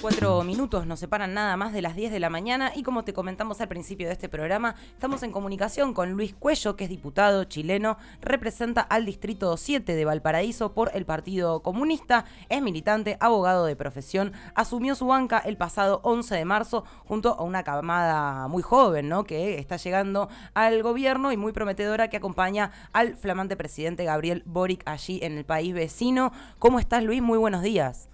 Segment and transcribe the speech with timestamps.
[0.00, 3.12] Cuatro minutos nos separan nada más de las 10 de la mañana y como te
[3.12, 7.44] comentamos al principio de este programa, estamos en comunicación con Luis Cuello, que es diputado
[7.44, 13.76] chileno, representa al Distrito 7 de Valparaíso por el Partido Comunista, es militante, abogado de
[13.76, 19.10] profesión, asumió su banca el pasado 11 de marzo junto a una camada muy joven,
[19.10, 19.24] ¿no?
[19.24, 24.82] Que está llegando al gobierno y muy prometedora que acompaña al flamante presidente Gabriel Boric
[24.86, 26.32] allí en el país vecino.
[26.58, 27.20] ¿Cómo estás Luis?
[27.20, 28.08] Muy buenos días.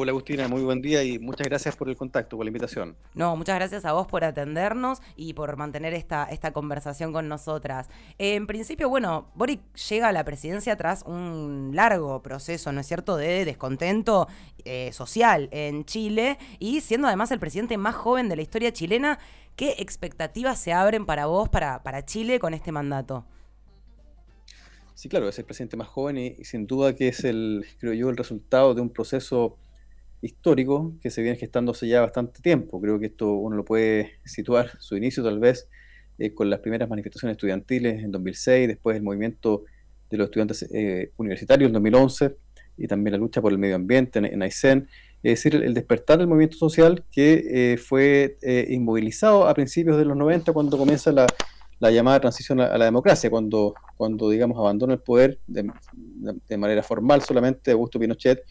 [0.00, 2.94] Hola Agustina, muy buen día y muchas gracias por el contacto, por la invitación.
[3.14, 7.88] No, muchas gracias a vos por atendernos y por mantener esta, esta conversación con nosotras.
[8.16, 13.16] En principio, bueno, Boric llega a la presidencia tras un largo proceso, ¿no es cierto?,
[13.16, 14.28] de descontento
[14.64, 19.18] eh, social en Chile y siendo además el presidente más joven de la historia chilena,
[19.56, 23.26] ¿qué expectativas se abren para vos, para, para Chile con este mandato?
[24.94, 27.94] Sí, claro, es el presidente más joven y, y sin duda que es el, creo
[27.94, 29.58] yo, el resultado de un proceso
[30.20, 32.80] histórico que se viene gestándose ya bastante tiempo.
[32.80, 35.68] Creo que esto uno lo puede situar, su inicio tal vez,
[36.18, 39.64] eh, con las primeras manifestaciones estudiantiles en 2006, después el movimiento
[40.10, 42.36] de los estudiantes eh, universitarios en 2011
[42.76, 44.88] y también la lucha por el medio ambiente en, Aysén.
[45.22, 50.16] Es decir, el, despertar del movimiento social que eh, fue inmovilizado a principios de los
[50.16, 51.26] 90 cuando comienza la,
[51.80, 55.70] la llamada transición a, la democracia, cuando, cuando digamos, abandona el poder de,
[56.48, 58.44] de manera formal solamente Augusto Pinochet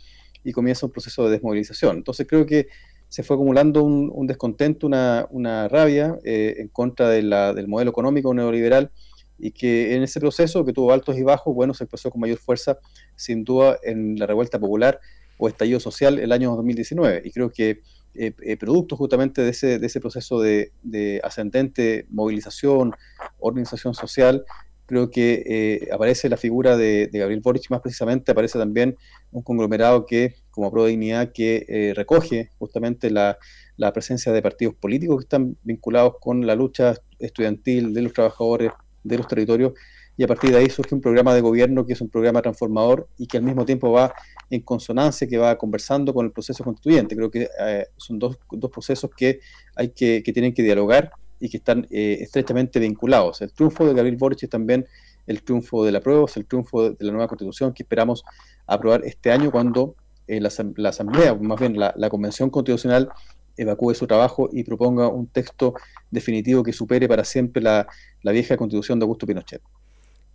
[0.47, 1.97] y comienza un proceso de desmovilización.
[1.97, 2.69] Entonces creo que
[3.09, 8.33] se fue acumulando un, descontento, una, rabia eh, en contra de la, del modelo económico
[8.33, 8.89] neoliberal
[9.37, 12.37] y que en ese proceso, que tuvo altos y bajos, bueno, se empezó con mayor
[12.37, 12.79] fuerza,
[13.17, 15.01] sin duda, en la revuelta popular
[15.37, 17.23] o estallido social el año 2019.
[17.25, 17.81] Y creo que
[18.15, 22.93] eh, eh, producto justamente de ese, de ese proceso de, de ascendente movilización,
[23.39, 24.45] organización social,
[24.87, 28.95] creo que eh, aparece la figura de, Gabriel Boric, más precisamente aparece también
[29.31, 33.37] un conglomerado que, como Pro Dignidad, que eh, recoge justamente la,
[33.93, 38.71] presencia de partidos políticos que están vinculados con la lucha estudiantil de los trabajadores
[39.03, 39.73] de los territorios,
[40.19, 43.07] y a partir de ahí surge un programa de gobierno que es un programa transformador
[43.19, 44.11] y que al mismo tiempo va
[44.49, 47.15] en consonancia, que va conversando con el proceso constituyente.
[47.15, 48.39] Creo que eh, son dos,
[48.71, 49.41] procesos que,
[49.75, 53.41] hay que tienen que dialogar y que están eh, estrechamente vinculados.
[53.41, 54.85] El triunfo de Gabriel Boric es también
[55.25, 58.23] el triunfo de la prueba, es el triunfo de la nueva constitución que esperamos
[58.65, 59.95] aprobar este año cuando
[60.27, 60.49] eh, la,
[60.89, 63.09] Asamblea, más bien la, la Convención Constitucional,
[63.57, 65.73] evacúe su trabajo y proponga un texto
[66.11, 67.87] definitivo que supere para siempre la,
[68.21, 69.61] la vieja constitución de Augusto Pinochet.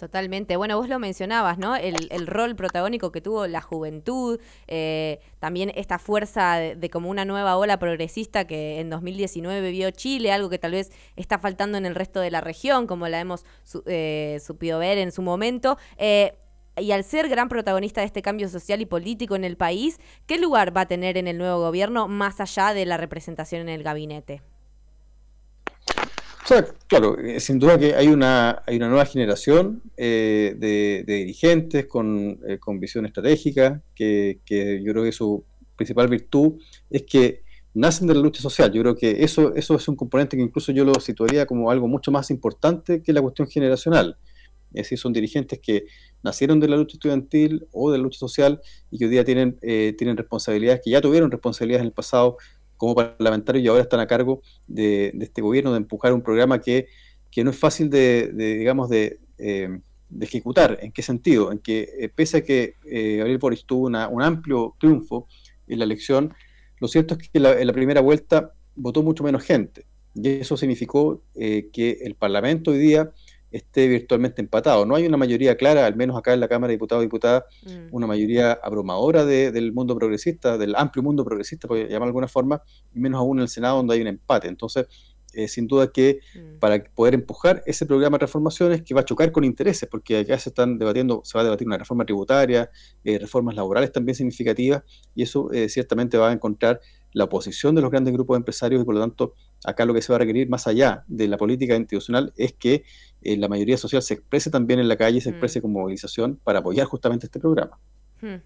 [0.02, 0.56] Totalmente.
[0.56, 1.76] Bueno, vos lo mencionabas, ¿no?
[1.76, 7.56] El, rol protagónico que tuvo la juventud, eh, también esta fuerza de, como una nueva
[7.56, 11.94] ola progresista que en 2019 vio Chile, algo que tal vez está faltando en el
[11.94, 13.44] resto de la región, como la hemos
[13.86, 15.78] eh, supido ver en su momento.
[15.98, 16.34] Eh,
[16.76, 20.36] y al ser gran protagonista de este cambio social y político en el país, ¿qué
[20.36, 23.84] lugar va a tener en el nuevo gobierno más allá de la representación en el
[23.84, 24.42] gabinete?
[26.44, 31.04] O sea, claro, eh, sin duda que hay una, hay una nueva generación eh, de,
[31.06, 35.44] dirigentes con, eh, con, visión estratégica, que, que, yo creo que su
[35.76, 36.54] principal virtud
[36.90, 37.42] es que
[37.74, 38.72] nacen de la lucha social.
[38.72, 41.86] Yo creo que eso, eso es un componente que incluso yo lo situaría como algo
[41.86, 44.18] mucho más importante que la cuestión generacional.
[44.74, 45.84] Es decir, son dirigentes que
[46.24, 48.60] nacieron de la lucha estudiantil o de la lucha social
[48.90, 52.38] y que hoy día tienen, tienen responsabilidades, que ya tuvieron responsabilidades en el pasado
[52.82, 56.88] como parlamentarios y ahora están a cargo de, este gobierno de empujar un programa que,
[57.36, 59.80] no es fácil de, digamos, eh, de,
[60.26, 60.80] ejecutar.
[60.82, 61.52] ¿En qué sentido?
[61.52, 65.28] En que eh, pese a que eh, Gabriel Boric tuvo un amplio triunfo
[65.68, 66.34] en la elección,
[66.80, 69.86] lo cierto es que en la primera vuelta votó mucho menos gente.
[70.16, 73.12] Y eso significó que el Parlamento hoy día
[73.52, 74.84] esté virtualmente empatado.
[74.86, 77.44] No hay una mayoría clara, al menos acá en la Cámara de Diputados y Diputadas,
[77.64, 77.88] mm.
[77.94, 82.62] una mayoría abrumadora del mundo progresista, del amplio mundo progresista, por llamar de alguna forma,
[82.94, 84.48] y menos aún en el Senado donde hay un empate.
[84.48, 84.86] Entonces,
[85.34, 86.58] eh, sin duda que mm.
[86.58, 90.38] para poder empujar ese programa de transformaciones que va a chocar con intereses, porque acá
[90.38, 92.70] se están debatiendo, se va a debatir una reforma tributaria,
[93.02, 94.82] eh, reformas laborales también significativas,
[95.14, 96.80] y eso eh, ciertamente va a encontrar
[97.12, 100.02] la oposición de los grandes grupos de empresarios y por lo tanto acá lo que
[100.02, 102.84] se va a requerir más allá de la política institucional es que
[103.22, 105.62] eh, la mayoría social se exprese también en la calle, se exprese mm.
[105.62, 107.78] con movilización para apoyar justamente este programa.
[108.20, 108.36] Hmm.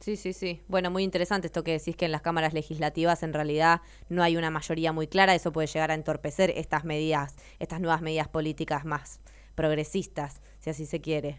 [0.00, 0.60] Sí, sí, sí.
[0.66, 4.36] Bueno, muy interesante esto que decís que en las cámaras legislativas en realidad no hay
[4.36, 8.84] una mayoría muy clara, eso puede llegar a entorpecer estas medidas, estas nuevas medidas políticas
[8.84, 9.20] más
[9.54, 11.38] progresistas, si así se quiere.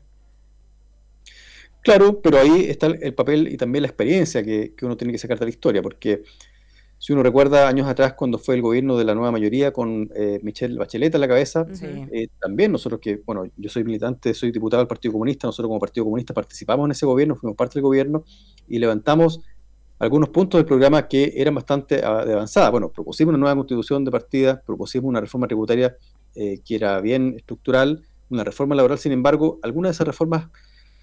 [1.81, 5.19] Claro, pero ahí está el papel y también la experiencia que, que uno tiene que
[5.19, 6.23] sacar de la historia, porque
[7.03, 10.39] si uno recuerda años atrás cuando fue el gobierno de la nueva mayoría con eh,
[10.41, 14.79] Michelle Bachelet a la cabeza, eh, también nosotros que, bueno, yo soy militante, soy diputado
[14.79, 18.23] del Partido Comunista, nosotros como Partido Comunista participamos en ese gobierno, fuimos parte del gobierno
[18.69, 19.41] y levantamos
[19.99, 22.69] algunos puntos del programa que eran bastante ah, de avanzada.
[22.69, 25.97] Bueno, propusimos una nueva constitución de partida, propusimos una reforma tributaria
[26.35, 30.47] eh, que era bien estructural, una reforma laboral, sin embargo, algunas de esas reformas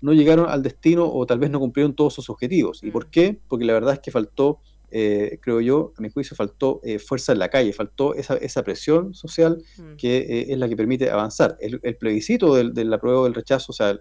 [0.00, 2.82] no llegaron al destino o tal vez no cumplieron todos sus objetivos.
[2.82, 3.10] ¿Y por mm.
[3.10, 3.38] qué?
[3.48, 7.32] Porque la verdad es que faltó, eh, creo yo, a mi juicio, faltó eh, fuerza
[7.32, 9.96] en la calle, faltó esa, esa presión social mm.
[9.96, 11.56] que eh, es la que permite avanzar.
[11.60, 13.98] El, plebiscito del, del apruebo del rechazo, o sea,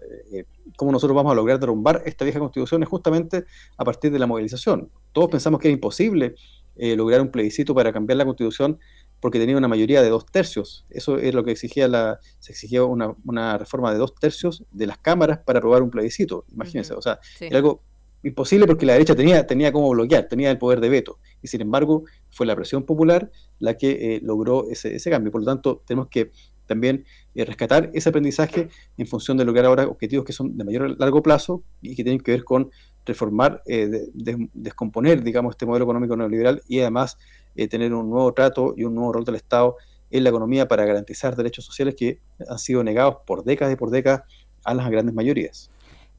[0.76, 3.44] cómo nosotros vamos a lograr derrumbar esta vieja constitución es justamente
[3.76, 4.90] a partir de la movilización.
[5.12, 6.34] Todos pensamos que era imposible
[6.76, 8.78] lograr un plebiscito para cambiar la constitución
[9.20, 10.86] porque tenía una mayoría de dos tercios.
[10.88, 14.86] Eso es lo que exigía la, se exigía una, una reforma de dos tercios de
[14.86, 16.46] las cámaras para aprobar un plebiscito.
[16.50, 17.82] Imagínense, o sea, era algo
[18.22, 21.18] imposible porque la derecha tenía, tenía cómo bloquear, tenía el poder de veto.
[21.42, 25.32] Y sin embargo, fue la presión popular la que eh, logró ese, ese cambio.
[25.32, 26.30] Por lo tanto, tenemos que
[26.70, 30.96] también eh, rescatar ese aprendizaje en función de lograr ahora objetivos que son de mayor
[31.00, 32.70] largo plazo y que tienen que ver con
[33.04, 34.06] reformar, eh,
[34.54, 37.18] descomponer, digamos, este modelo económico neoliberal y además
[37.56, 39.76] eh, tener un nuevo trato y un nuevo rol del Estado
[40.12, 43.90] en la economía para garantizar derechos sociales que han sido negados por décadas y por
[43.90, 44.22] décadas
[44.62, 45.70] a las grandes mayorías.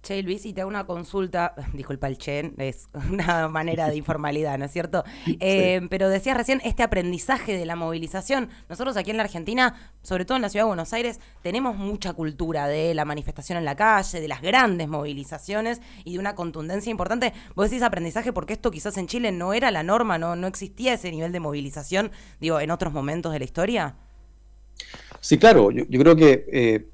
[0.04, 4.58] Che, Luis, y te hago una consulta, disculpa el che, es una manera de informalidad,
[4.58, 5.04] ¿no es cierto?
[5.40, 8.50] Eh, pero decías recién este aprendizaje de la movilización.
[8.68, 12.14] Nosotros aquí en la Argentina, sobre todo en la ciudad de Buenos Aires, tenemos mucha
[12.14, 16.90] cultura de la manifestación en la calle, de las grandes movilizaciones y de una contundencia
[16.90, 17.34] importante.
[17.54, 20.96] Vos decís aprendizaje porque esto quizás en Chile no era la norma, no, no existía
[20.96, 23.96] ese nivel de movilización, digo, en otros momentos de la historia.
[25.20, 26.46] Sí, claro, yo, creo que...
[26.52, 26.90] Eh,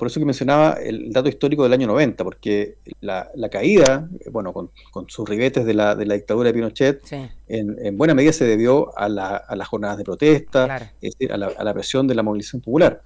[0.00, 4.70] por eso que mencionaba el dato histórico del año 90, porque la, caída, bueno, con,
[5.08, 7.02] sus ribetes de la, de la, dictadura de Pinochet,
[7.48, 10.88] en, buena medida se debió a, las jornadas de protesta,
[11.30, 13.02] a, la, presión de la movilización popular.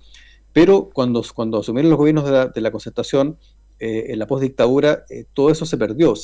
[0.52, 3.38] Pero cuando, cuando asumieron los gobiernos de la, concertación,
[3.80, 6.14] eh, en la postdictadura, eh, todo eso se perdió.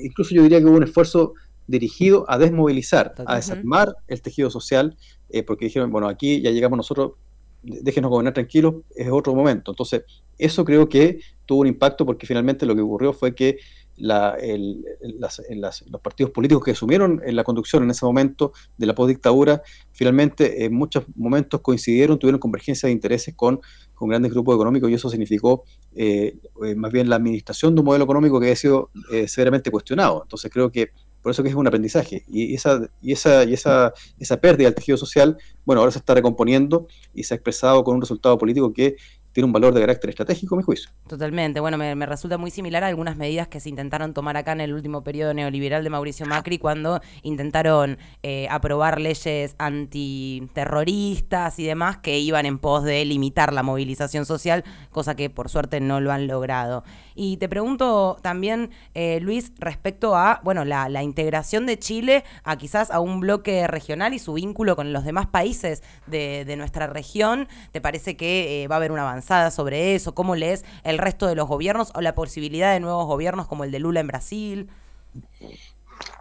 [0.00, 1.34] Incluso yo diría que hubo un esfuerzo
[1.66, 4.96] dirigido a desmovilizar, a desarmar el tejido social,
[5.28, 7.14] eh, porque dijeron, bueno, aquí ya llegamos nosotros
[7.62, 9.72] déjenos gobernar tranquilos, es otro momento.
[9.72, 10.04] Entonces,
[10.38, 13.58] eso creo que tuvo un impacto porque finalmente lo que ocurrió fue que
[14.00, 19.62] la, los partidos políticos que asumieron en la conducción en ese momento de la postdictadura,
[19.92, 23.60] finalmente en muchos momentos coincidieron, tuvieron convergencia de intereses con,
[23.94, 25.64] con grandes grupos económicos y eso significó
[25.94, 29.70] eh, eh, más bien la administración de un modelo económico que había sido eh, severamente
[29.70, 30.22] cuestionado.
[30.22, 30.90] Entonces creo que
[31.22, 32.24] por eso que es un aprendizaje.
[32.28, 36.14] Y esa, y esa, y esa, esa pérdida del tejido social, bueno, ahora se está
[36.14, 38.96] recomponiendo y se ha expresado con un resultado político que
[39.32, 40.90] tiene un valor de carácter estratégico, mi juicio.
[41.06, 41.60] Totalmente.
[41.60, 44.72] Bueno, me, resulta muy similar a algunas medidas que se intentaron tomar acá en el
[44.72, 52.18] último periodo neoliberal de Mauricio Macri cuando intentaron eh, aprobar leyes antiterroristas y demás que
[52.18, 56.26] iban en pos de limitar la movilización social, cosa que por suerte no lo han
[56.26, 56.82] logrado.
[57.22, 62.90] Y te pregunto también, eh, Luis, respecto a, bueno, la, integración de Chile a quizás
[62.90, 67.46] a un bloque regional y su vínculo con los demás países de, nuestra región.
[67.72, 69.50] ¿Te parece que eh, va a haber una avance?
[69.54, 70.14] sobre eso?
[70.14, 73.70] ¿Cómo lees el resto de los gobiernos o la posibilidad de nuevos gobiernos como el
[73.70, 74.68] de Lula en Brasil?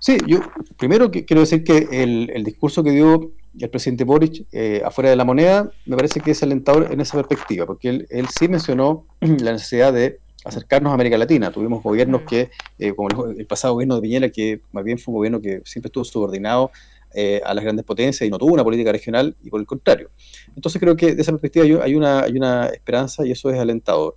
[0.01, 0.41] Sí, yo
[0.75, 5.23] primero quiero decir que el, discurso que dio el presidente Boric eh, afuera de la
[5.23, 9.93] moneda me parece que es alentador en esa perspectiva, porque él, sí mencionó la necesidad
[9.93, 11.51] de acercarnos a América Latina.
[11.51, 15.17] Tuvimos gobiernos que, eh, como el, pasado gobierno de Piñera, que más bien fue un
[15.17, 16.71] gobierno que siempre estuvo subordinado
[17.13, 20.09] eh, a las grandes potencias y no tuvo una política regional y por el contrario.
[20.55, 24.15] Entonces creo que desde esa perspectiva hay una, hay una esperanza y eso es alentador.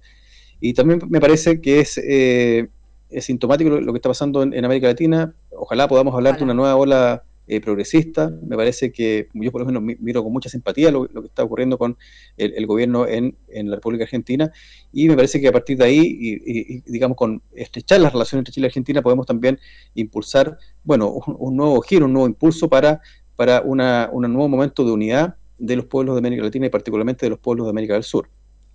[0.60, 2.68] Y también me parece que es, eh,
[3.10, 5.34] es sintomático lo, que está pasando en, América Latina.
[5.50, 8.30] Ojalá podamos hablar de una nueva ola eh, progresista.
[8.46, 11.76] Me parece que yo por lo menos miro con mucha simpatía lo, que está ocurriendo
[11.76, 11.96] con
[12.36, 14.52] el, gobierno en, la República Argentina
[14.92, 18.52] y me parece que a partir de ahí, y, digamos, con estrechar las relaciones entre
[18.52, 19.58] Chile y Argentina, podemos también
[19.94, 23.00] impulsar, bueno, un, nuevo giro, un nuevo impulso para,
[23.36, 27.26] para una, un nuevo momento de unidad de los pueblos de América Latina y particularmente
[27.26, 28.28] de los pueblos de América del Sur.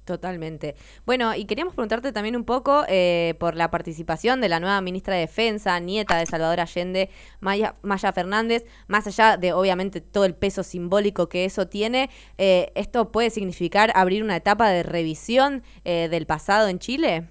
[0.08, 0.78] Totalmente.
[1.06, 5.16] Bueno, y queríamos preguntarte también un poco eh, por la participación de la nueva ministra
[5.16, 7.10] de Defensa, nieta de Salvador Allende,
[7.42, 12.72] Maya, Maya Fernández, más allá de obviamente todo el peso simbólico que eso tiene, eh,
[12.76, 17.26] ¿esto puede significar abrir una etapa de revisión eh, del pasado en Chile?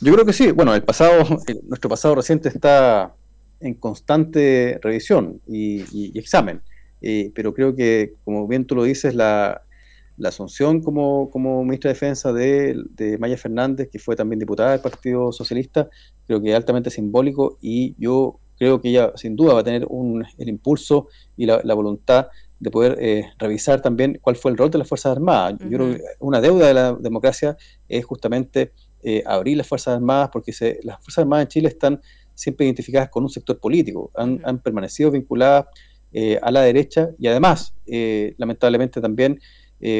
[0.00, 0.52] Yo creo que sí.
[0.52, 1.22] Bueno, el pasado,
[1.64, 3.14] nuestro pasado reciente está
[3.60, 6.62] en constante revisión y examen.
[7.34, 9.64] pero creo que, como bien tú lo dices, la,
[10.20, 14.80] la asunción como, como ministra de Defensa de, Maya Fernández, que fue también diputada del
[14.80, 15.88] Partido Socialista,
[16.26, 19.86] creo que es altamente simbólico y yo creo que ella sin duda va a tener
[19.88, 21.08] un, el impulso
[21.38, 25.12] y la, voluntad de poder eh, revisar también cuál fue el rol de las Fuerzas
[25.12, 25.58] Armadas.
[25.60, 27.56] Yo creo que una deuda de la democracia
[27.88, 28.72] es justamente
[29.02, 32.00] eh, abrir las Fuerzas Armadas, porque se, las Fuerzas Armadas en Chile están
[32.34, 35.64] siempre identificadas con un sector político, han, han permanecido vinculadas
[36.42, 39.38] a la derecha y además, lamentablemente también,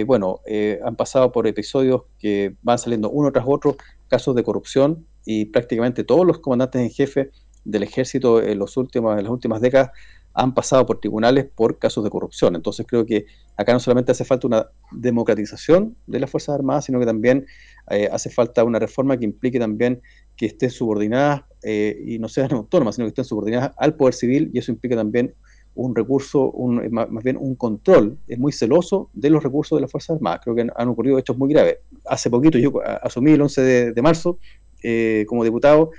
[0.06, 0.40] bueno,
[0.84, 3.76] han pasado por episodios que van saliendo uno tras otro,
[4.08, 7.30] casos de corrupción y prácticamente todos los comandantes en jefe
[7.64, 9.90] del ejército en, los últimos, las últimas décadas
[10.32, 12.54] han pasado por tribunales por casos de corrupción.
[12.54, 17.00] Entonces creo que acá no solamente hace falta una democratización de las Fuerzas Armadas, sino
[17.00, 17.46] que también
[17.90, 20.00] eh, hace falta una reforma que implique también
[20.36, 24.50] que estén subordinadas eh, y no sean autónomas, sino que estén subordinadas al poder civil
[24.54, 25.34] y eso implica también
[25.74, 29.90] un recurso, un, más, bien un control, es muy celoso de los recursos de las
[29.90, 30.40] Fuerzas Armadas.
[30.42, 31.78] Creo que han, ocurrido hechos muy graves.
[32.06, 32.72] Hace poquito yo
[33.02, 34.38] asumí el 11 de, marzo
[34.82, 35.90] eh, como diputado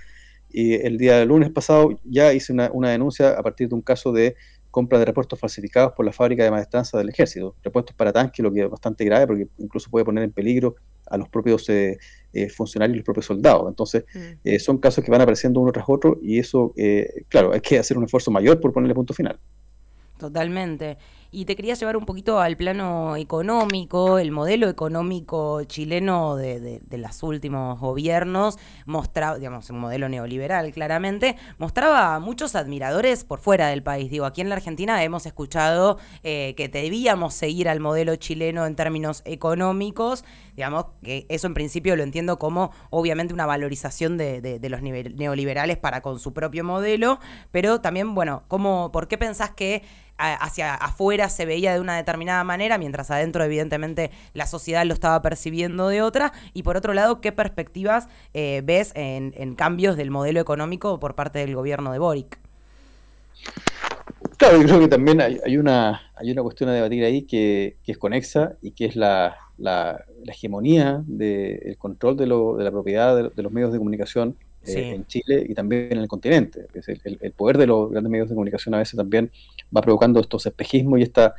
[0.50, 4.36] y el día lunes pasado ya hice una, denuncia a partir de un caso de
[4.70, 7.56] compra de repuestos falsificados por la fábrica de maestranza del ejército.
[7.62, 10.76] Repuestos para tanques, lo que es bastante grave porque incluso puede poner en peligro
[11.08, 11.98] a los propios eh,
[12.32, 13.68] eh, funcionarios y los propios soldados.
[13.68, 14.20] Entonces, mm.
[14.46, 16.74] eh, son casos que van apareciendo uno tras otro y eso,
[17.28, 19.38] claro, hay que hacer un esfuerzo mayor por ponerle punto final.
[20.22, 21.00] Totalmente.
[21.34, 26.98] Y te quería llevar un poquito al plano económico, el modelo económico chileno de, de,
[26.98, 33.70] los últimos gobiernos, mostraba, digamos, un modelo neoliberal claramente, mostraba a muchos admiradores por fuera
[33.70, 34.12] del país.
[34.12, 38.76] Digo, aquí en la Argentina hemos escuchado eh, que debíamos seguir al modelo chileno en
[38.76, 40.26] términos económicos,
[40.58, 45.78] digamos, que eso en principio lo entiendo como obviamente una valorización de, de los neoliberales
[45.78, 47.20] para con su propio modelo,
[47.52, 49.82] pero también, bueno, ¿cómo, ¿por qué pensás que
[50.18, 55.22] hacia afuera se veía de una determinada manera, mientras adentro evidentemente la sociedad lo estaba
[55.22, 56.34] percibiendo de otra.
[56.54, 61.40] Y por otro lado, ¿qué perspectivas eh, ves en, cambios del modelo económico por parte
[61.40, 62.40] del gobierno de Boric?
[64.38, 67.98] Claro, yo creo que también hay, una, hay una cuestión a debatir ahí que, es
[67.98, 69.38] conexa y que es la,
[70.26, 75.46] hegemonía del control de, de la propiedad de, los medios de comunicación eh, en Chile
[75.48, 76.68] y también en el continente.
[76.74, 79.32] el, poder de los grandes medios de comunicación a veces también
[79.76, 81.34] va provocando estos espejismos y esta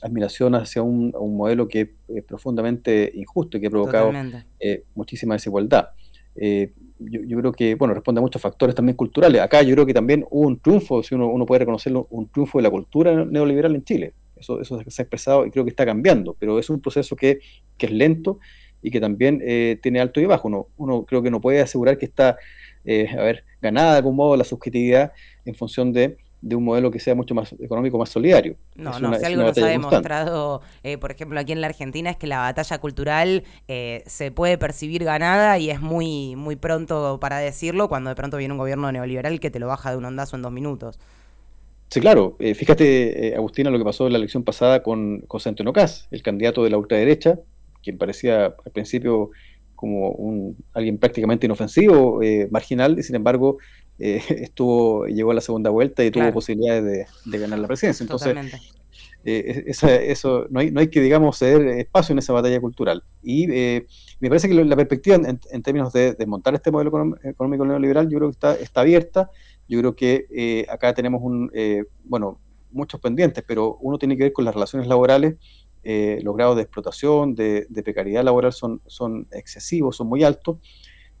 [0.00, 4.12] admiración hacia un, modelo que es profundamente injusto y que ha provocado
[4.60, 5.88] eh, muchísima desigualdad.
[6.36, 9.40] Eh, yo, creo que, bueno, responde a muchos factores también culturales.
[9.40, 12.58] Acá yo creo que también hubo un triunfo, si uno, uno puede reconocerlo, un triunfo
[12.58, 14.14] de la cultura neoliberal en Chile.
[14.36, 17.40] Eso, eso se ha expresado y creo que está cambiando, pero es un proceso que,
[17.76, 18.38] que es lento
[18.82, 19.40] y que también
[19.82, 20.48] tiene alto y bajo.
[20.48, 22.36] Uno, uno creo que no puede asegurar que está
[22.90, 25.12] eh, a ver, ganada de algún modo la subjetividad
[25.44, 28.56] en función de, un modelo que sea mucho más económico, más solidario.
[28.76, 32.16] No, no, si algo nos ha demostrado, eh, por ejemplo, aquí en la Argentina es
[32.16, 37.38] que la batalla cultural eh, se puede percibir ganada y es muy, muy pronto para
[37.38, 40.36] decirlo cuando de pronto viene un gobierno neoliberal que te lo baja de un ondazo
[40.36, 40.98] en dos minutos.
[41.90, 42.36] Sí, claro.
[42.38, 46.64] fíjate, Agustina, lo que pasó en la elección pasada con José Antonio Caz, el candidato
[46.64, 47.38] de la ultraderecha,
[47.82, 49.30] quien parecía al principio
[49.78, 53.58] como un, alguien prácticamente inofensivo, eh, marginal, y sin embargo
[54.00, 58.02] eh, estuvo llegó a la segunda vuelta y tuvo posibilidades de, ganar la presidencia.
[58.02, 58.36] Entonces,
[59.24, 63.04] eh, eso no hay, no hay que, digamos, ceder espacio en esa batalla cultural.
[63.22, 66.90] Y me parece que la perspectiva en, términos de desmontar este modelo
[67.22, 69.30] económico neoliberal, yo creo que está, está abierta.
[69.68, 71.52] Yo creo que acá tenemos un,
[72.02, 72.40] bueno,
[72.72, 75.36] muchos pendientes, pero uno tiene que ver con las relaciones laborales
[75.84, 80.58] eh, los grados de explotación, de, precariedad laboral son, son excesivos, son muy altos.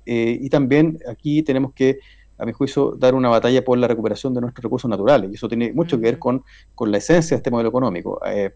[0.06, 1.98] Eh, y también aquí tenemos que,
[2.38, 5.30] a mi juicio, dar una batalla por la recuperación de nuestros recursos naturales.
[5.30, 8.20] Y eso tiene mucho que ver con, con la esencia de este modelo económico.
[8.26, 8.54] Eh,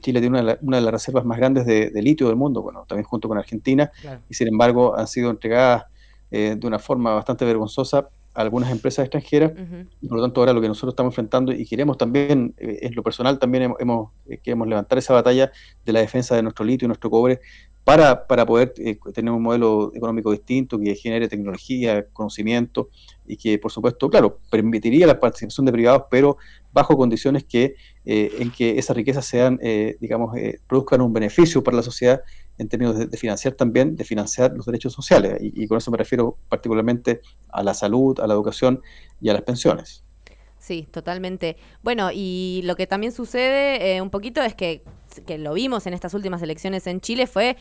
[0.00, 3.04] Chile tiene una, una, de las reservas más grandes de, litio del mundo, bueno, también
[3.04, 3.90] junto con Argentina,
[4.28, 5.84] y sin embargo han sido entregadas
[6.30, 9.52] de una forma bastante vergonzosa algunas empresas extranjeras,
[10.00, 12.94] y por lo tanto ahora lo que nosotros estamos enfrentando y queremos también, eh, en
[12.94, 15.52] lo personal también hemos, eh, queremos levantar esa batalla
[15.84, 17.40] de la defensa de nuestro litio y nuestro cobre
[17.84, 22.88] para, para poder eh, tener un modelo económico distinto que genere tecnología, conocimiento
[23.26, 26.38] y que por supuesto, claro, permitiría la participación de privados, pero
[26.72, 27.74] bajo condiciones que
[28.04, 29.58] en que esas riquezas sean,
[30.00, 30.34] digamos,
[30.66, 32.22] produzcan un beneficio para la sociedad
[32.58, 35.38] en términos de, financiar también, de financiar los derechos sociales.
[35.40, 38.80] Y, con eso me refiero particularmente a la salud, a la educación
[39.20, 40.04] y a las pensiones.
[40.58, 41.56] Sí, totalmente.
[41.82, 44.84] Bueno, y lo que también sucede eh, un poquito es que,
[45.26, 47.56] que lo vimos en estas últimas elecciones en Chile fue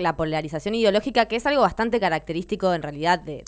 [0.00, 3.44] la polarización ideológica, que es algo bastante característico en realidad de,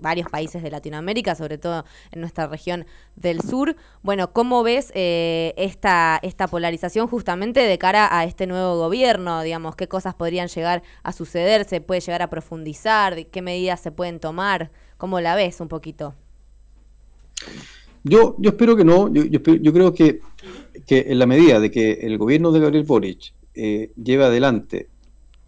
[0.00, 2.86] varios países de Latinoamérica, sobre todo en nuestra región
[3.16, 3.76] del sur.
[4.02, 9.42] Bueno, ¿cómo ves eh, esta, esta polarización justamente de cara a este nuevo gobierno?
[9.42, 11.64] Digamos, ¿qué cosas podrían llegar a suceder?
[11.64, 13.26] ¿Se puede llegar a profundizar?
[13.26, 14.70] ¿Qué medidas se pueden tomar?
[14.96, 16.14] ¿Cómo la ves un poquito?
[18.02, 19.12] Yo, yo espero que no.
[19.12, 20.20] Yo, yo, creo que,
[20.86, 24.88] que, en la medida de que el gobierno de Gabriel Boric eh, lleve adelante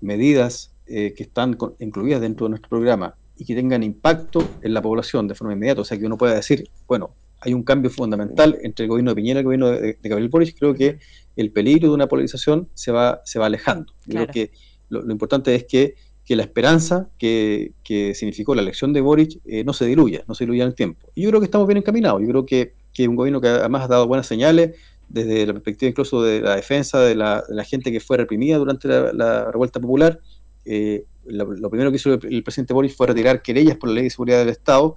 [0.06, 4.80] medidas eh, que están incluidas dentro de nuestro programa y que tengan impacto en la
[4.80, 5.80] población de forma inmediata.
[5.80, 7.10] O sea, que uno pueda decir, bueno,
[7.40, 10.56] hay un cambio fundamental entre el gobierno de Piñera y el gobierno de, Gabriel Boric.
[10.58, 10.98] Creo que
[11.34, 13.92] el peligro de una polarización se va, se va alejando.
[14.08, 14.52] Creo que
[14.88, 15.94] lo, importante es que,
[16.28, 17.72] la esperanza que,
[18.14, 21.10] significó la elección de Boric eh, no se diluya, no se diluya en el tiempo.
[21.14, 22.22] Y yo creo que estamos bien encaminados.
[22.22, 24.76] Yo creo que, que un gobierno que además ha dado buenas señales,
[25.08, 29.50] desde la perspectiva incluso de la defensa de la, gente que fue reprimida durante la,
[29.50, 30.20] revuelta popular.
[30.64, 34.10] Eh, lo, primero que hizo el, presidente Boris fue retirar querellas por la ley de
[34.10, 34.94] seguridad del Estado,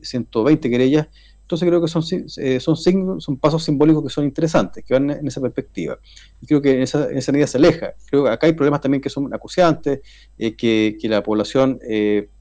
[0.00, 1.08] 120 querellas.
[1.42, 2.02] Entonces creo que son,
[2.36, 5.98] eh, son, signos, son pasos simbólicos que son interesantes, que van en esa perspectiva.
[6.42, 7.94] Y creo que en esa, en medida se aleja.
[8.06, 10.00] Creo que acá hay problemas también que son acuciantes,
[10.36, 11.80] eh, que, la población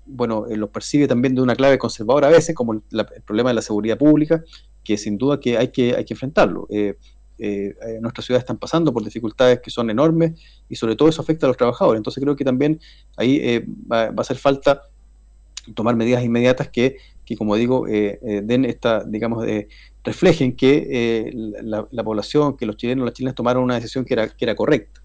[0.08, 2.82] bueno, los percibe también de una clave conservadora a veces, como el,
[3.26, 4.44] problema de la seguridad pública,
[4.88, 6.66] que sin duda que hay que, hay que enfrentarlo.
[6.70, 6.96] Eh,
[7.40, 10.40] eh, eh, nuestras ciudades están pasando por dificultades que son enormes
[10.70, 12.00] y sobre todo eso afecta a los trabajadores.
[12.00, 12.80] Entonces creo que también
[13.18, 14.84] ahí va, a hacer falta
[15.76, 19.46] tomar medidas inmediatas que, que como digo, den esta, digamos,
[20.06, 24.30] reflejen que la, la, población, que los chilenos, las chilenas tomaron una decisión que era,
[24.30, 24.97] que era correcta.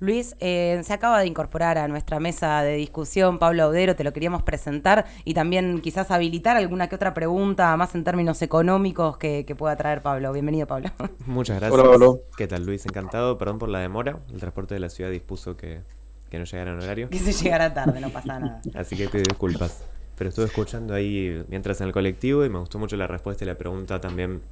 [0.00, 4.12] Luis, eh, se acaba de incorporar a nuestra mesa de discusión Pablo Audero, te lo
[4.12, 9.54] queríamos presentar y también quizás habilitar alguna que otra pregunta más en términos económicos que,
[9.56, 10.32] pueda traer Pablo.
[10.32, 10.90] Bienvenido, Pablo.
[11.26, 11.80] Muchas gracias.
[11.80, 12.22] Hola, Pablo.
[12.36, 12.84] ¿Qué tal, Luis?
[12.86, 13.38] Encantado.
[13.38, 14.18] Perdón por la demora.
[14.32, 15.80] El transporte de la ciudad dispuso que,
[16.28, 17.08] que no llegara en horario.
[17.08, 18.60] Que se llegara tarde, no pasa nada.
[18.74, 19.84] Así que te disculpas.
[20.18, 23.46] Pero estuve escuchando ahí mientras en el colectivo y me gustó mucho la respuesta y
[23.46, 24.42] la pregunta también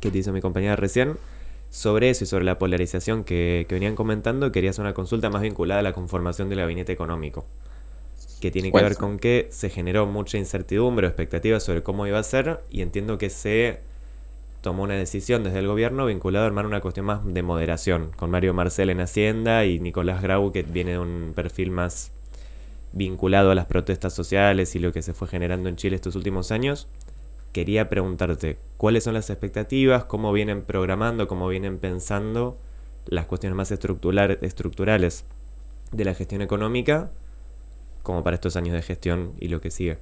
[0.00, 1.16] que te hizo mi compañera recién
[1.72, 5.80] sobre eso y sobre la polarización que, venían comentando, quería hacer una consulta más vinculada
[5.80, 7.46] a la conformación del gabinete económico,
[8.42, 12.18] que tiene que ver con que se generó mucha incertidumbre o expectativas sobre cómo iba
[12.18, 13.80] a ser y entiendo que se
[14.60, 18.30] tomó una decisión desde el gobierno vinculada a armar una cuestión más de moderación, con
[18.30, 22.12] Mario Marcel en Hacienda y Nicolás Grau, que viene de un perfil más
[22.92, 26.52] vinculado a las protestas sociales y lo que se fue generando en Chile estos últimos
[26.52, 26.86] años
[27.52, 32.56] quería preguntarte cuáles son las expectativas, cómo vienen programando, cómo vienen pensando
[33.06, 35.24] las cuestiones más estructurales
[35.92, 37.10] de la gestión económica,
[38.02, 39.98] como para estos años de gestión y lo que sigue.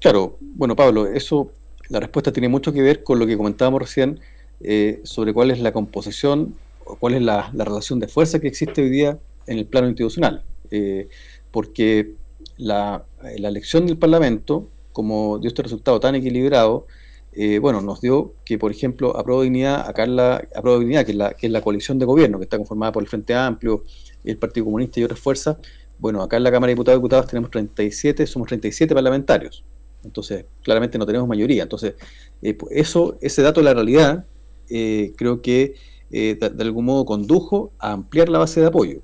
[0.00, 1.50] Claro, bueno Pablo, eso,
[1.88, 4.20] la respuesta tiene mucho que ver con lo que comentábamos recién
[4.60, 8.82] eh, sobre cuál es la composición o cuál es la, relación de fuerza que existe
[8.82, 10.42] hoy día en el plano institucional.
[10.70, 11.08] Eh,
[11.50, 12.14] porque
[12.56, 13.04] la,
[13.38, 16.86] la elección del Parlamento como dio este resultado tan equilibrado,
[17.34, 21.34] eh, bueno, nos dio que, por ejemplo, a Dignidad, acá la, Dignidad, que es, la,
[21.34, 23.84] que es la coalición de gobierno, que está conformada por el Frente Amplio,
[24.24, 25.58] el Partido Comunista y otras fuerzas,
[25.98, 29.62] bueno, acá en la Cámara de Diputados y Diputadas tenemos 37, somos 37 parlamentarios.
[30.02, 31.64] Entonces, claramente no tenemos mayoría.
[31.64, 31.92] Entonces,
[32.40, 34.24] eh, pues, eso, ese dato de la realidad,
[34.70, 35.74] eh, creo que
[36.08, 39.02] de, de, algún modo condujo a ampliar la base de apoyo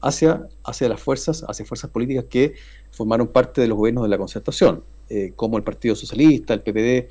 [0.00, 2.54] hacia, hacia las fuerzas, hacia fuerzas políticas que
[2.90, 4.82] formaron parte de los gobiernos de la concertación.
[5.12, 7.08] Eh, como el Partido Socialista, el PPD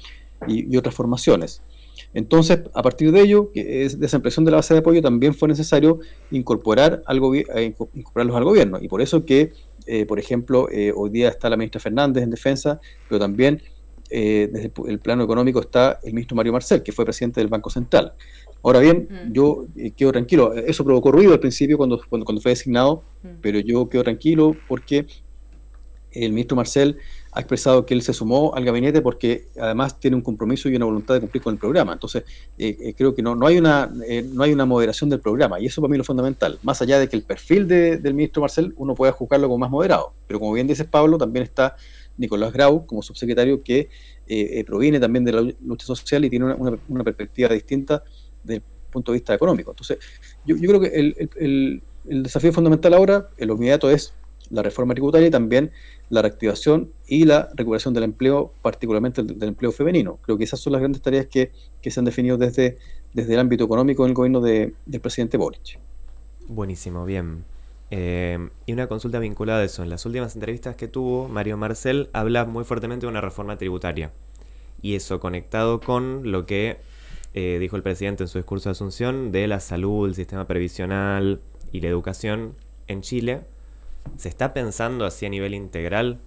[0.48, 1.62] y, otras formaciones.
[2.14, 5.50] Entonces, a partir de ello, de esa impresión de la base de apoyo, también fue
[5.50, 6.00] necesario
[6.32, 8.80] incorporar al eh, incorporarlos al gobierno.
[8.82, 9.52] Y por eso que,
[9.86, 13.62] eh, por ejemplo, hoy día está la ministra Fernández en defensa, pero también
[14.10, 18.14] desde el plano económico está el ministro Mario Marcel, que fue presidente del Banco Central.
[18.64, 20.54] Ahora bien, yo quedo tranquilo.
[20.54, 23.04] Eso provocó ruido al principio cuando, cuando, cuando fue designado,
[23.42, 25.06] pero yo quedo tranquilo porque
[26.12, 26.98] el ministro Marcel
[27.32, 30.86] ha expresado que él se sumó al gabinete porque además tiene un compromiso y una
[30.86, 31.94] voluntad de cumplir con el programa.
[31.94, 32.24] Entonces,
[32.58, 35.60] eh, eh, creo que no, no, hay una, eh, no hay una moderación del programa
[35.60, 36.58] y eso para mí es lo fundamental.
[36.64, 40.14] Más allá de que el perfil del ministro Marcel uno pueda juzgarlo como más moderado.
[40.28, 41.76] Pero como bien dices Pablo, también está
[42.18, 43.90] Nicolás Grau como subsecretario que
[44.66, 46.54] proviene también de la lucha social y tiene
[46.88, 48.04] una, perspectiva distinta
[48.44, 49.72] desde el punto de vista económico.
[49.72, 50.00] Entonces,
[50.46, 54.14] yo, creo que el, el desafío fundamental ahora, en lo inmediato, es
[54.50, 55.72] la reforma tributaria y también
[56.10, 60.18] la reactivación y la recuperación del empleo, particularmente del, empleo femenino.
[60.24, 61.52] Creo que esas son las grandes tareas que,
[61.84, 62.78] se han definido desde,
[63.14, 65.80] desde el ámbito económico en el gobierno del presidente Boric.
[66.48, 67.44] Buenísimo, bien.
[67.92, 69.84] Eh, y una consulta vinculada a eso.
[69.84, 74.12] En las últimas entrevistas que tuvo, Mario Marcel habla muy fuertemente de una reforma tributaria.
[74.82, 76.78] Y eso conectado con lo que
[77.34, 81.42] eh, dijo el presidente en su discurso de Asunción de la salud, el sistema previsional
[81.72, 82.56] y la educación
[82.88, 83.42] en Chile
[84.18, 86.20] ¿Se está pensando así a nivel integral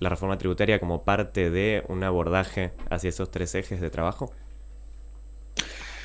[0.00, 4.30] la reforma tributaria como parte de un abordaje hacia esos tres ejes de trabajo?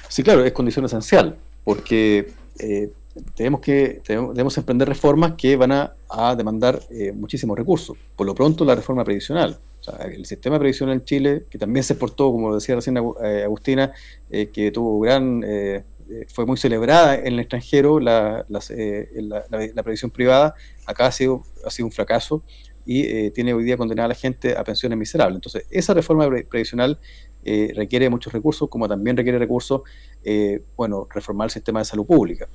[0.07, 2.91] Sí, claro, es condición esencial, porque eh,
[3.35, 5.93] tenemos que debemos emprender reformas que van a,
[6.35, 7.97] demandar eh, muchísimos recursos.
[8.15, 9.57] Por lo pronto, la reforma previsional.
[10.05, 13.91] el sistema previsional en Chile, que también se exportó, como decía recién eh, Agustina,
[14.29, 15.83] que tuvo gran eh,
[16.27, 21.11] fue muy celebrada en el extranjero, la, eh, la, la- la previsión privada, acá ha
[21.11, 22.43] sido, ha sido un fracaso
[22.85, 25.37] y eh, tiene hoy día condenada a la gente a pensiones miserables.
[25.37, 26.99] Entonces, esa reforma pre- previsional
[27.45, 29.81] eh, requiere muchos recursos, como también requiere recursos,
[30.23, 32.47] eh, bueno, reformar el sistema de salud pública.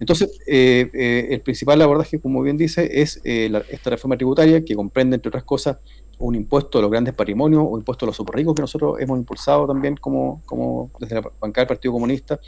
[0.00, 4.64] Entonces, eh, eh, el principal abordaje, como bien dice, es eh, la- esta reforma tributaria
[4.64, 5.78] que comprende, entre otras cosas,
[6.26, 9.18] un impuesto a los grandes patrimonios o impuesto a los super ricos que nosotros hemos
[9.18, 12.40] impulsado también como, como desde la bancada del Partido Comunista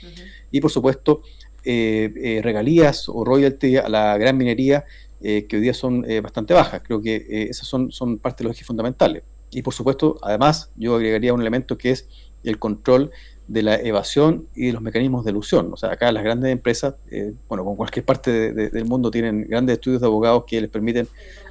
[0.51, 1.23] y, por supuesto,
[1.65, 4.85] eh, eh, regalías o royalty a la gran minería
[5.21, 6.81] eh, que hoy día son eh, bastante bajas.
[6.85, 9.23] Creo que esas son, son parte de los ejes fundamentales.
[9.51, 12.09] Y, por supuesto, además, yo agregaría un elemento que es
[12.45, 13.11] el control
[13.49, 15.71] de la evasión y de los mecanismos de ilusión.
[15.73, 19.11] O sea, acá las grandes empresas, eh, bueno, como cualquier parte de- de- del mundo,
[19.11, 21.07] tienen grandes estudios de abogados que les permiten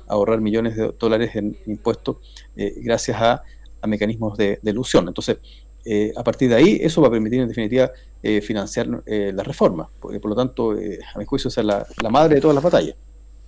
[0.07, 2.17] ahorrar millones de dólares en impuestos
[2.55, 3.43] eh, gracias a,
[3.87, 5.07] mecanismos de, de ilusión.
[5.07, 5.37] Entonces,
[5.85, 7.91] eh, a partir de ahí, eso va a permitir, en definitiva,
[8.23, 9.87] eh, financiar eh, las reformas.
[9.99, 12.63] Porque, por lo tanto, a mi juicio, esa es la, la madre de todas las
[12.63, 12.95] batallas.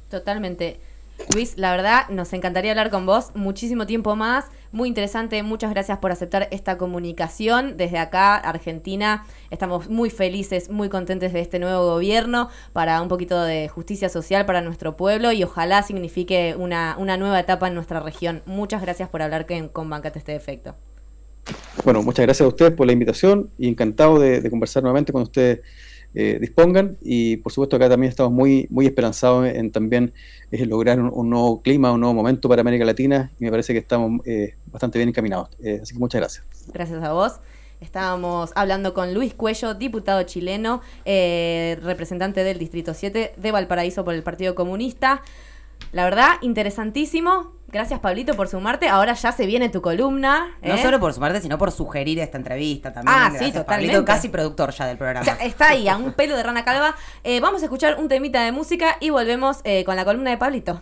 [0.09, 0.79] Totalmente.
[1.33, 4.45] Luis, la verdad, nos encantaría hablar con vos muchísimo tiempo más.
[4.71, 5.41] Muy interesante.
[5.43, 7.77] Muchas gracias por aceptar esta comunicación.
[7.77, 13.41] Desde acá, Argentina, estamos muy felices, muy contentes de este nuevo gobierno para un poquito
[13.41, 17.99] de justicia social para nuestro pueblo y ojalá signifique una, una nueva etapa en nuestra
[17.99, 18.41] región.
[18.45, 20.75] Muchas gracias por hablar con, con Bancate este defecto.
[21.84, 25.62] Bueno, muchas gracias a ustedes por la invitación y encantado de, conversar nuevamente cuando ustedes
[26.19, 26.97] eh, dispongan.
[27.01, 30.13] Y por supuesto acá también estamos muy, muy esperanzados en, también
[30.51, 33.71] eh, lograr un, un nuevo clima, un nuevo momento para América Latina y me parece
[33.71, 35.49] que estamos eh, bastante bien encaminados.
[35.63, 36.45] Eh, así que muchas gracias.
[36.73, 37.34] Gracias a vos.
[37.80, 44.15] Estábamos hablando con Luis Cuello, diputado chileno, eh, representante del Distrito 7 de Valparaíso por
[44.15, 45.21] el Partido Comunista.
[45.91, 47.57] La verdad, interesantísimo.
[47.69, 48.87] Gracias, Pablito, por sumarte.
[48.87, 50.55] Ahora ya se viene tu columna.
[50.61, 50.81] No ¿eh?
[50.81, 53.13] solo por sumarte, sino por sugerir esta entrevista también.
[53.13, 54.05] Ah, Gracias, sí, Pablito, totalmente.
[54.05, 55.25] casi productor ya del programa.
[55.25, 56.95] Ya está ahí, a un pelo de rana calva.
[57.25, 60.37] Eh, vamos a escuchar un temita de música y volvemos eh, con la columna de
[60.37, 60.81] Pablito.